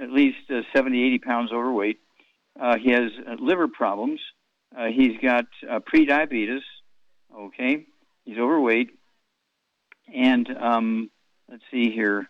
[0.00, 1.98] at least uh, 70, 80 pounds overweight.
[2.60, 4.20] Uh, he has uh, liver problems.
[4.76, 6.62] Uh, he's got uh, pre-diabetes.
[7.36, 7.86] Okay,
[8.24, 8.90] he's overweight.
[10.14, 11.10] And um,
[11.50, 12.28] let's see here.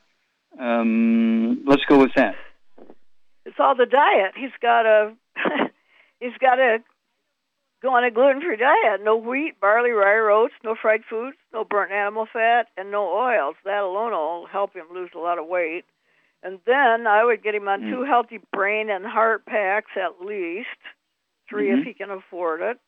[0.58, 2.34] Um, let's go with that.
[3.44, 4.32] It's all the diet.
[4.36, 5.14] He's got a
[6.20, 6.78] he's got to
[7.82, 9.02] go on a gluten-free diet.
[9.02, 13.56] No wheat, barley, rye, oats, no fried foods, no burnt animal fat, and no oils.
[13.64, 15.84] That alone will help him lose a lot of weight.
[16.42, 17.90] And then I would get him on Mm.
[17.90, 20.68] two healthy brain and heart packs at least,
[21.48, 21.78] 3 Mhm.
[21.80, 22.78] if he can afford it.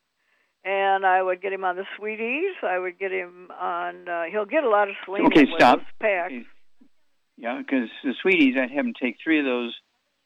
[0.68, 2.54] And I would get him on the sweeties.
[2.62, 4.08] I would get him on.
[4.08, 5.80] Uh, he'll get a lot of selenium Okay, stop.
[6.00, 6.34] packs.
[7.36, 9.76] Yeah, because the sweeties, I'd have him take three of those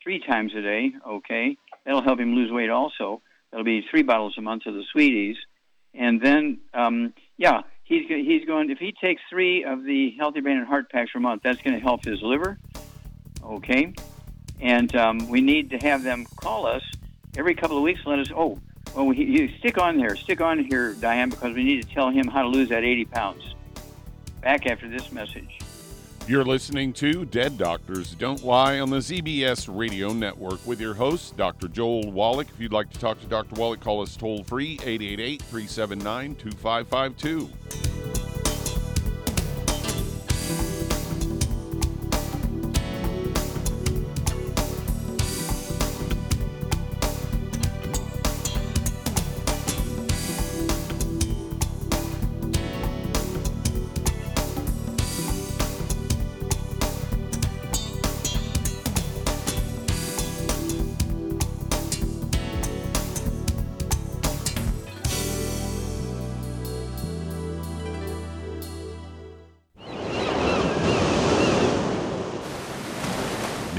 [0.02, 0.92] three times a day.
[1.06, 2.70] Okay, that'll help him lose weight.
[2.70, 3.20] Also,
[3.50, 5.36] that'll be three bottles a month of the sweeties,
[5.92, 8.70] and then um, yeah, he's he's going.
[8.70, 11.74] If he takes three of the healthy brain and heart packs per month, that's going
[11.74, 12.58] to help his liver.
[13.44, 13.92] Okay,
[14.60, 16.82] and um, we need to have them call us
[17.36, 18.00] every couple of weeks.
[18.06, 18.32] and Let us.
[18.34, 18.58] Oh,
[18.94, 22.26] well, you stick on there, stick on here, Diane, because we need to tell him
[22.26, 23.54] how to lose that 80 pounds.
[24.40, 25.58] Back after this message.
[26.26, 31.36] You're listening to Dead Doctors Don't Lie on the ZBS Radio Network with your host,
[31.36, 31.66] Dr.
[31.66, 32.48] Joel Wallach.
[32.48, 33.56] If you'd like to talk to Dr.
[33.56, 38.29] Wallach, call us toll free 888 379 2552.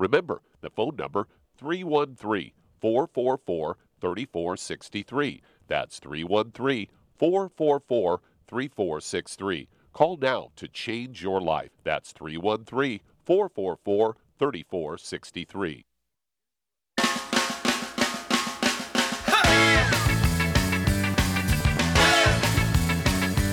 [0.00, 1.28] Remember, the phone number
[1.58, 5.42] 313 444 3463.
[5.68, 6.86] That's 313
[7.18, 9.68] 444 3463.
[9.92, 11.72] Call now to change your life.
[11.84, 15.84] That's 313 444 3463.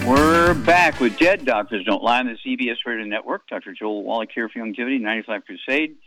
[0.08, 3.46] We're back with Dead Doctors Don't Lie on the ZBS Radio Network.
[3.50, 3.74] Dr.
[3.74, 5.98] Joel Wallach here for Youngevity, 95 Crusade.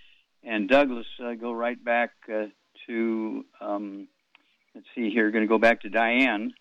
[0.43, 2.47] And Douglas uh, go right back uh,
[2.87, 4.09] to, um,
[4.75, 6.53] let's see here, going to go back to Diane,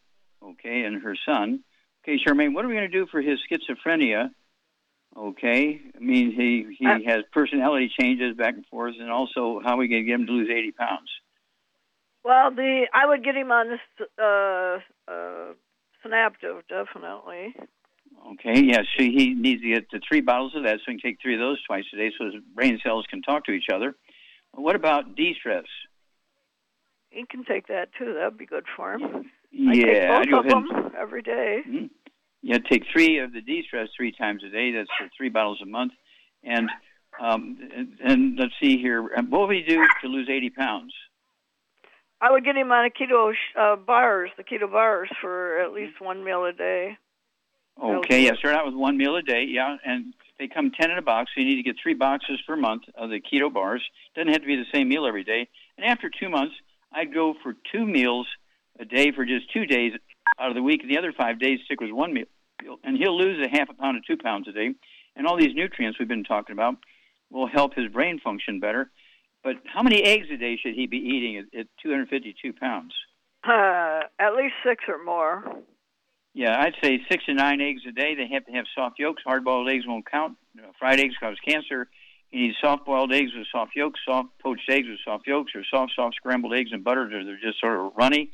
[0.44, 1.64] okay, and her son.
[2.04, 4.32] Okay, Charmaine, what are we going to do for his schizophrenia?
[5.18, 9.74] Okay, I mean, he, he Uh, has personality changes back and forth, and also how
[9.76, 11.10] are we going to get him to lose 80 pounds?
[12.24, 14.80] Well, the I would get him on this uh,
[15.12, 15.54] uh,
[16.04, 17.56] Synaptive, definitely.
[18.34, 21.12] Okay, yeah, so he needs to get the three bottles of that so he can
[21.12, 23.68] take three of those twice a day so his brain cells can talk to each
[23.74, 23.96] other.
[24.54, 25.66] What about de-stress?
[27.10, 28.14] He can take that too.
[28.14, 29.32] That'd be good for him.
[29.52, 31.64] Yeah, I take both go of and- them every day.
[31.68, 31.90] Mhm.
[32.42, 34.72] Yeah, take three of the de-stress three times a day.
[34.72, 35.94] That's three bottles a month.
[36.44, 36.70] And
[37.20, 39.02] um, and, and let's see here.
[39.02, 40.94] What would he do to lose 80 pounds?
[42.22, 45.74] I would get him on a keto sh- uh, bars, the keto bars, for at
[45.74, 46.98] least one meal a day.
[47.82, 49.46] Okay, yeah, start out with one meal a day.
[49.48, 52.42] Yeah, and they come 10 in a box, so you need to get three boxes
[52.48, 53.82] per month of the keto bars.
[54.16, 55.48] Doesn't have to be the same meal every day.
[55.78, 56.56] And after two months,
[56.94, 58.28] I'd go for two meals
[58.80, 59.94] a day for just two days
[60.40, 60.82] out of the week.
[60.82, 62.26] And the other five days, stick with one meal.
[62.84, 64.74] And he'll lose a half a pound to two pounds a day.
[65.16, 66.76] And all these nutrients we've been talking about
[67.30, 68.90] will help his brain function better.
[69.44, 72.94] But how many eggs a day should he be eating at, at 252 pounds?
[73.44, 75.44] Uh, at least six or more.
[76.34, 78.16] Yeah, I'd say six to nine eggs a day.
[78.16, 79.24] They have to have soft yolks.
[79.26, 80.38] Hard-boiled eggs won't count.
[80.78, 81.88] Fried eggs cause cancer.
[82.32, 85.94] You need soft-boiled eggs with soft yolks, soft poached eggs with soft yolks, or soft,
[85.96, 87.10] soft scrambled eggs and butter.
[87.10, 88.32] They're, they're just sort of runny.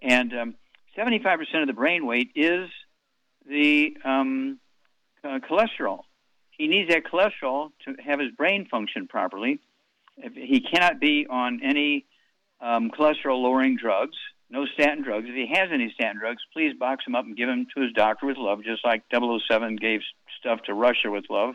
[0.00, 0.54] And um,
[0.96, 2.70] 75% of the brain weight is
[3.46, 4.58] the um,
[5.22, 6.00] uh, cholesterol.
[6.50, 9.60] He needs that cholesterol to have his brain function properly.
[10.16, 12.06] He cannot be on any
[12.60, 14.16] um, cholesterol-lowering drugs
[14.50, 15.26] no statin drugs.
[15.28, 17.92] If he has any statin drugs, please box him up and give him to his
[17.92, 20.00] doctor with love, just like 007 gave
[20.40, 21.54] stuff to Russia with love.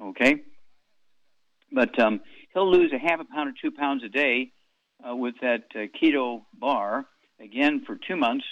[0.00, 0.42] Okay?
[1.72, 2.20] But um,
[2.52, 4.52] he'll lose a half a pound or two pounds a day
[5.06, 7.06] uh, with that uh, keto bar,
[7.40, 8.44] again, for two months.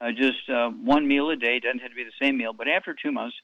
[0.00, 2.52] Uh, just uh, one meal a day, doesn't have to be the same meal.
[2.52, 3.36] But after two months,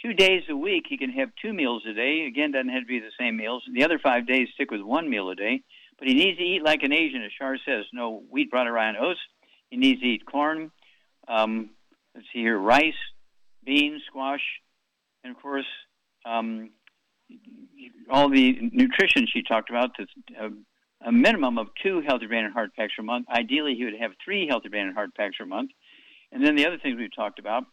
[0.00, 2.26] two days a week, he can have two meals a day.
[2.26, 3.62] Again, doesn't have to be the same meals.
[3.72, 5.62] The other five days, stick with one meal a day.
[6.02, 7.84] But he needs to eat like an Asian, as Shar says.
[7.92, 9.20] No wheat, brought around oats.
[9.70, 10.72] He needs to eat corn.
[11.28, 11.70] Um,
[12.12, 12.98] let's see here: rice,
[13.62, 14.42] beans, squash,
[15.22, 15.64] and of course,
[16.26, 16.70] um,
[18.10, 19.94] all the nutrition she talked about.
[19.94, 20.06] To,
[20.44, 20.48] uh,
[21.06, 23.26] a minimum of two healthy brain and heart packs per month.
[23.28, 25.70] Ideally, he would have three healthy brain and heart packs per month.
[26.32, 27.64] and then the other things we've talked about.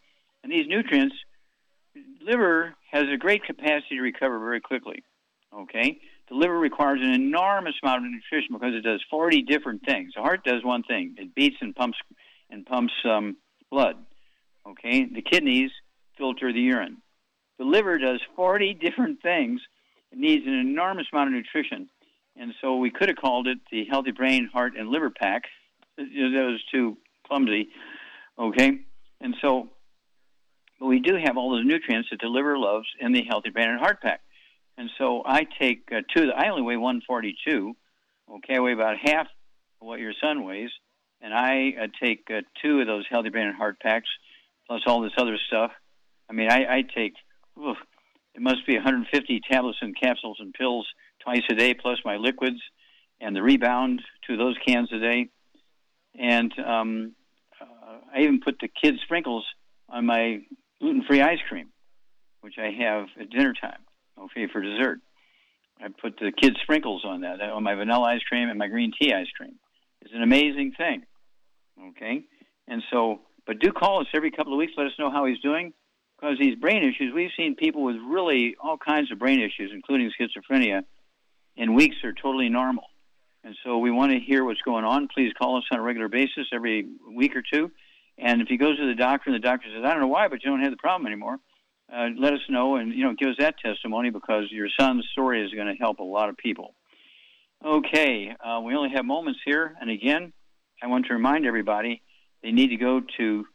[0.44, 1.16] And these nutrients,
[2.22, 5.04] liver has a great capacity to recover very quickly.
[5.52, 6.00] Okay,
[6.30, 10.14] the liver requires an enormous amount of nutrition because it does 40 different things.
[10.16, 11.98] The heart does one thing: it beats and pumps
[12.50, 13.38] and pumps um,
[13.72, 13.96] blood.
[14.68, 15.72] Okay, the kidneys
[16.18, 16.98] filter the urine.
[17.58, 19.62] The liver does 40 different things.
[20.12, 21.90] It needs an enormous amount of nutrition,
[22.36, 25.44] and so we could have called it the Healthy Brain, Heart, and Liver Pack.
[25.98, 27.70] That was too clumsy.
[28.38, 28.80] Okay,
[29.20, 29.70] and so
[30.80, 33.70] but we do have all those nutrients that the liver loves in the Healthy Brain
[33.70, 34.22] and Heart Pack.
[34.80, 36.32] And so I take uh, two.
[36.32, 37.76] I only weigh 142.
[38.32, 39.28] Okay, I weigh about half
[39.80, 40.70] what your son weighs,
[41.22, 44.08] and I uh, take uh, two of those Healthy Brain and Heart Packs,
[44.68, 45.72] plus all this other stuff.
[46.30, 47.16] I mean, I, I take
[47.62, 47.76] oof,
[48.34, 50.88] it must be 150 tablets and capsules and pills
[51.22, 52.62] twice a day, plus my liquids
[53.20, 55.28] and the rebound to those cans a day.
[56.18, 57.16] And um,
[57.60, 59.46] uh, I even put the kids' sprinkles
[59.90, 60.40] on my
[60.80, 61.68] gluten-free ice cream,
[62.40, 63.80] which I have at dinner time.
[64.20, 65.00] Okay, for dessert,
[65.80, 68.92] I put the kids' sprinkles on that on my vanilla ice cream and my green
[69.00, 69.56] tea ice cream.
[70.02, 71.04] It's an amazing thing.
[71.90, 72.24] Okay,
[72.68, 74.74] and so, but do call us every couple of weeks.
[74.76, 75.74] Let us know how he's doing,
[76.18, 77.14] because these brain issues.
[77.14, 80.84] We've seen people with really all kinds of brain issues, including schizophrenia,
[81.56, 82.86] in weeks are totally normal.
[83.44, 85.08] And so we want to hear what's going on.
[85.08, 87.72] Please call us on a regular basis every week or two.
[88.18, 90.28] And if he goes to the doctor and the doctor says, I don't know why,
[90.28, 91.38] but you don't have the problem anymore,
[91.94, 95.46] uh, let us know and, you know, give us that testimony because your son's story
[95.46, 96.74] is going to help a lot of people.
[97.66, 99.76] Okay, uh, we only have moments here.
[99.82, 100.32] And again,
[100.82, 102.02] I want to remind everybody
[102.42, 103.46] they need to go to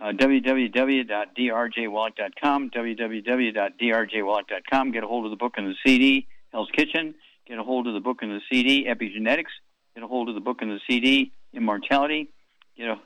[0.00, 7.14] uh, www.drjwallach.com, www.drjwallach.com, get a hold of the book and the CD, Hell's Kitchen,
[7.46, 9.52] get a hold of the book and the CD, Epigenetics,
[9.94, 12.30] get a hold of the book and the CD, Immortality,
[12.76, 12.98] get a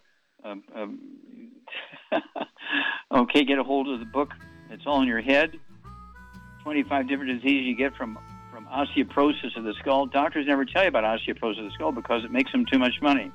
[3.13, 4.33] okay, get a hold of the book.
[4.71, 5.59] It's all in your head.
[6.63, 8.19] 25 different diseases you get from,
[8.53, 10.07] from osteoporosis of the skull.
[10.07, 13.01] Doctors never tell you about osteoporosis of the skull because it makes them too much
[13.01, 13.33] money.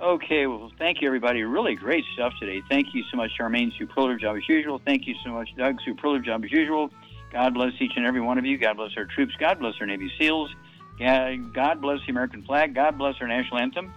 [0.00, 1.44] Okay, well, thank you, everybody.
[1.44, 2.60] Really great stuff today.
[2.68, 3.70] Thank you so much, Charmaine.
[3.78, 4.80] Superlative job as usual.
[4.84, 5.76] Thank you so much, Doug.
[5.84, 6.90] Superlative job as usual.
[7.32, 8.58] God bless each and every one of you.
[8.58, 9.34] God bless our troops.
[9.38, 10.50] God bless our Navy SEALs.
[10.98, 12.74] God bless the American flag.
[12.74, 13.92] God bless our national anthem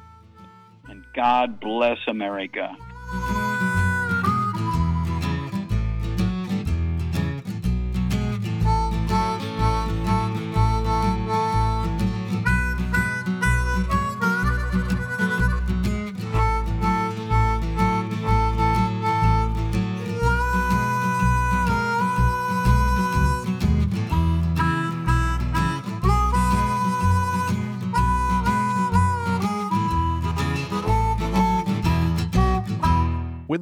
[0.87, 2.75] and God bless America.